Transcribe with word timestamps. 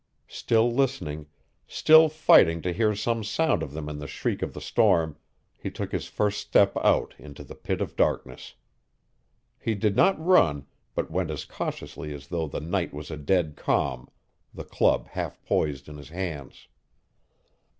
Still 0.27 0.73
listening, 0.73 1.27
still 1.67 2.09
fighting 2.09 2.63
to 2.63 2.73
hear 2.73 2.95
some 2.95 3.23
sound 3.23 3.61
of 3.61 3.71
them 3.71 3.87
in 3.87 3.99
the 3.99 4.07
shriek 4.07 4.41
of 4.41 4.55
the 4.55 4.59
storm, 4.59 5.15
he 5.55 5.69
took 5.69 5.91
his 5.91 6.07
first 6.07 6.39
step 6.41 6.75
out 6.77 7.13
into 7.19 7.43
the 7.43 7.53
pit 7.53 7.81
of 7.81 7.95
darkness. 7.95 8.55
He 9.59 9.75
did 9.75 9.95
not 9.95 10.17
run, 10.19 10.65
but 10.95 11.11
went 11.11 11.29
as 11.29 11.45
cautiously 11.45 12.15
as 12.15 12.29
though 12.29 12.47
the 12.47 12.59
night 12.59 12.95
was 12.95 13.11
a 13.11 13.15
dead 13.15 13.55
calm, 13.55 14.09
the 14.51 14.63
club 14.63 15.07
half 15.09 15.39
poised 15.45 15.87
in 15.87 15.97
his 15.97 16.09
hands. 16.09 16.67